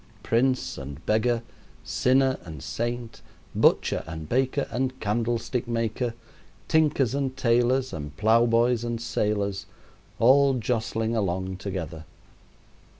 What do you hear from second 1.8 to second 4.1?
sinner and saint, butcher